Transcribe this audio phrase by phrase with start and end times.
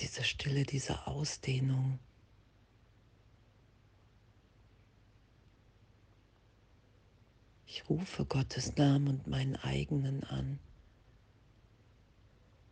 [0.00, 2.00] dieser Stille, dieser Ausdehnung.
[7.64, 10.58] Ich rufe Gottes Namen und meinen eigenen an,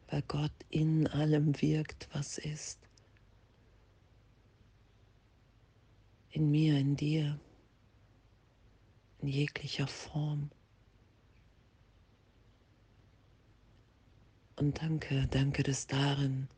[0.08, 2.80] weil Gott in allem wirkt, was ist.
[6.32, 7.38] In mir, in dir,
[9.20, 10.50] in jeglicher Form.
[14.58, 16.48] Und danke, danke des darin,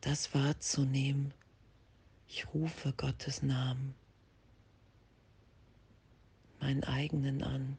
[0.00, 1.34] das wahrzunehmen.
[2.28, 3.94] Ich rufe Gottes Namen,
[6.60, 7.76] meinen eigenen an.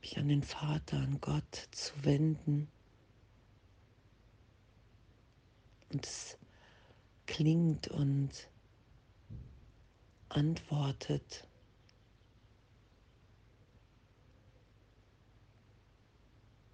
[0.00, 2.66] Mich an den Vater, an Gott zu wenden.
[5.92, 6.36] Und es
[7.26, 8.48] klingt und
[10.30, 11.47] antwortet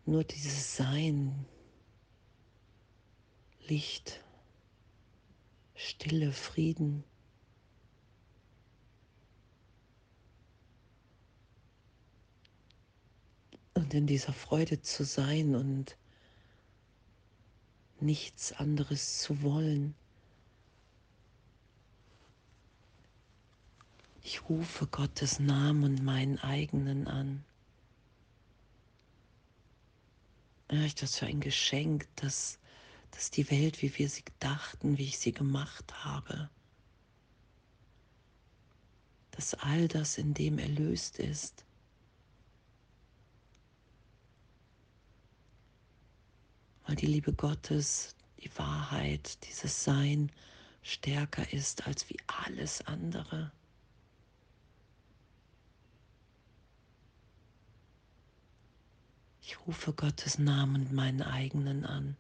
[0.07, 1.47] Nur dieses Sein,
[3.67, 4.23] Licht,
[5.75, 7.05] Stille, Frieden.
[13.73, 15.97] Und in dieser Freude zu sein und
[18.01, 19.95] nichts anderes zu wollen.
[24.23, 27.45] Ich rufe Gottes Namen und meinen eigenen an.
[30.83, 32.59] Ich das für ein Geschenk, dass,
[33.11, 36.51] dass die Welt, wie wir sie dachten, wie ich sie gemacht habe,
[39.31, 41.65] dass all das in dem erlöst ist.
[46.87, 50.31] Weil die Liebe Gottes, die Wahrheit, dieses Sein
[50.83, 53.53] stärker ist als wie alles andere.
[59.55, 62.17] Ich rufe Gottes Namen und meinen eigenen an.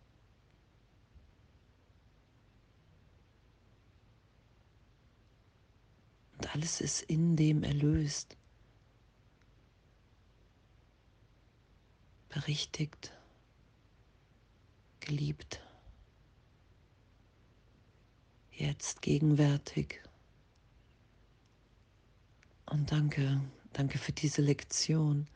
[6.34, 8.36] Und alles ist in dem erlöst,
[12.28, 13.12] berichtigt,
[15.00, 15.60] geliebt,
[18.52, 20.00] jetzt gegenwärtig.
[22.66, 23.40] Und danke,
[23.72, 25.26] danke für diese Lektion.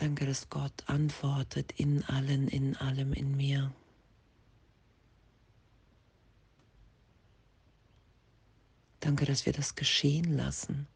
[0.00, 3.70] Danke, dass Gott antwortet in allen, in allem, in mir.
[9.00, 10.86] Danke, dass wir das geschehen lassen.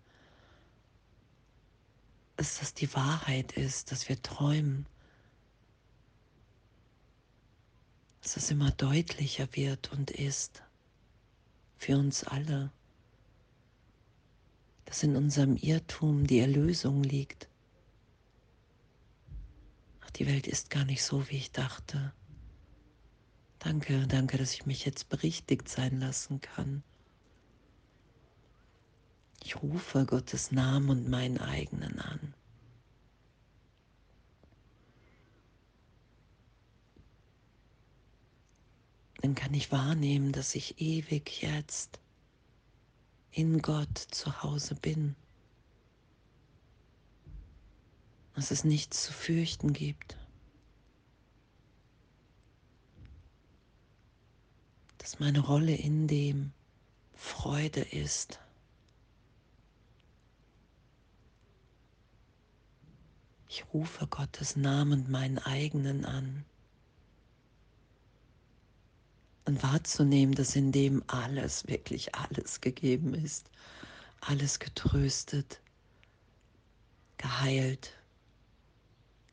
[2.37, 4.87] Dass das die Wahrheit ist, dass wir träumen.
[8.23, 10.63] Dass es immer deutlicher wird und ist
[11.77, 12.73] für uns alle.
[14.87, 17.49] Dass in unserem Irrtum die Erlösung liegt
[20.17, 22.13] die Welt ist gar nicht so, wie ich dachte.
[23.59, 26.83] Danke, danke, dass ich mich jetzt berichtigt sein lassen kann.
[29.43, 32.35] Ich rufe Gottes Namen und meinen eigenen an.
[39.21, 41.99] Dann kann ich wahrnehmen, dass ich ewig jetzt
[43.31, 45.17] in Gott zu Hause bin.
[48.35, 50.17] Dass es nichts zu fürchten gibt,
[54.99, 56.53] dass meine Rolle in dem
[57.15, 58.41] Freude ist.
[63.49, 66.45] Ich rufe Gottes Namen meinen eigenen an.
[69.45, 73.51] Und wahrzunehmen, dass in dem alles, wirklich alles gegeben ist,
[74.23, 75.61] alles getröstet,
[77.19, 77.93] geheilt,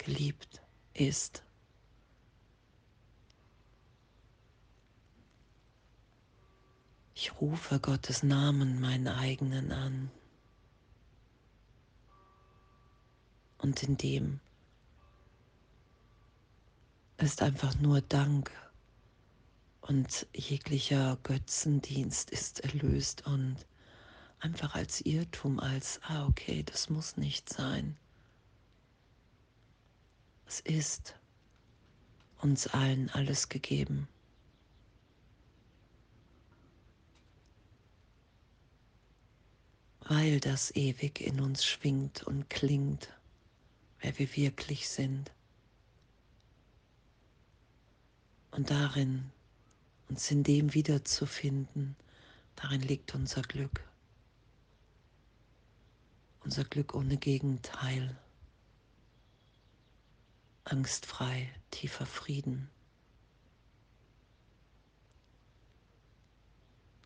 [0.04, 0.62] geliebt
[0.94, 1.44] ist.
[7.14, 10.12] Ich rufe Gottes Namen meinen eigenen an.
[13.60, 14.40] Und in dem
[17.18, 18.52] ist einfach nur Dank
[19.82, 23.68] und jeglicher Götzendienst ist erlöst und
[24.40, 27.96] einfach als Irrtum, als, ah okay, das muss nicht sein.
[30.52, 31.16] Es ist
[32.42, 34.10] uns allen alles gegeben.
[40.02, 43.14] Weil das ewig in uns schwingt und klingt,
[44.02, 45.32] wer wir wirklich sind.
[48.52, 49.32] Und darin,
[50.10, 51.96] uns in dem wiederzufinden,
[52.58, 53.90] darin liegt unser Glück.
[56.44, 58.18] Unser Glück ohne Gegenteil.
[60.72, 62.70] Angstfrei, tiefer Frieden.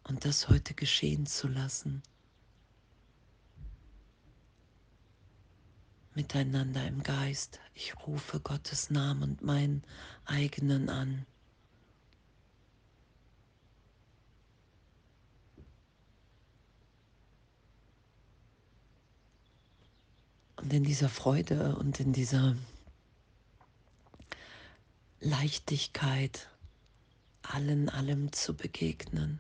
[0.04, 2.04] Und das heute geschehen zu lassen.
[6.14, 7.60] Miteinander im Geist.
[7.74, 9.84] Ich rufe Gottes Namen und meinen
[10.26, 11.26] eigenen an.
[20.58, 22.56] Und in dieser Freude und in dieser
[25.25, 26.51] Leichtigkeit
[27.42, 29.39] allen allem zu begegnen.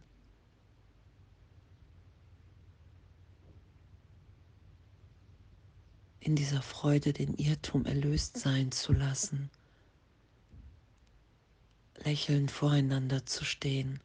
[6.19, 9.51] In dieser Freude den Irrtum erlöst sein zu lassen,
[11.97, 13.99] lächelnd voreinander zu stehen,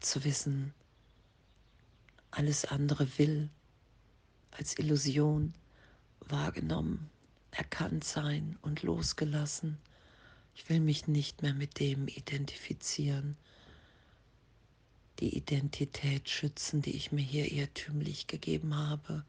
[0.00, 0.74] zu wissen,
[2.30, 3.48] alles andere will
[4.50, 5.54] als Illusion
[6.20, 7.08] wahrgenommen,
[7.50, 9.78] erkannt sein und losgelassen.
[10.56, 13.36] Ich will mich nicht mehr mit dem identifizieren,
[15.20, 19.22] die Identität schützen, die ich mir hier irrtümlich gegeben habe,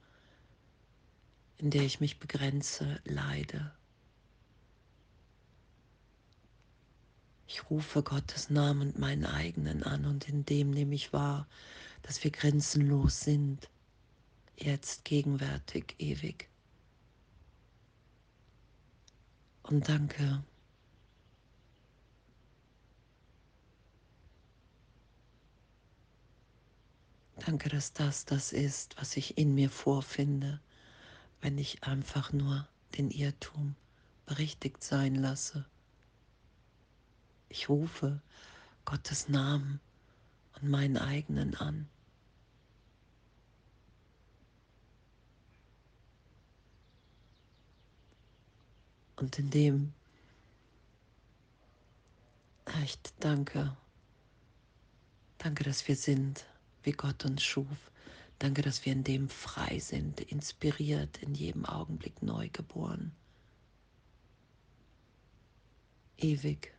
[1.57, 3.73] in der ich mich begrenze, leide.
[7.45, 11.45] Ich rufe Gottes Namen und meinen eigenen an und in dem nehme ich wahr,
[12.03, 13.69] dass wir grenzenlos sind,
[14.55, 16.47] jetzt, gegenwärtig, ewig.
[19.63, 20.41] Und danke.
[27.47, 30.59] Danke, dass das das ist, was ich in mir vorfinde,
[31.39, 32.67] wenn ich einfach nur
[32.97, 33.77] den Irrtum
[34.25, 35.63] berichtigt sein lasse.
[37.47, 38.21] Ich rufe
[38.83, 39.79] Gottes Namen
[40.55, 41.87] und meinen eigenen an.
[49.15, 49.93] Und in dem
[52.65, 53.73] echt danke.
[55.37, 56.45] Danke, dass wir sind,
[56.83, 57.91] wie Gott uns schuf.
[58.39, 63.11] Danke, dass wir in dem frei sind, inspiriert, in jedem Augenblick neu geboren.
[66.17, 66.73] Ewig.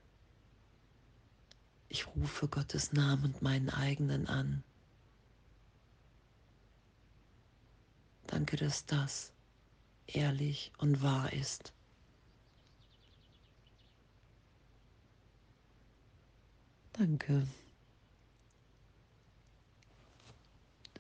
[1.89, 4.63] Ich rufe Gottes Namen und meinen eigenen an.
[8.27, 9.33] Danke, dass das
[10.07, 11.73] ehrlich und wahr ist.
[16.93, 17.47] Danke.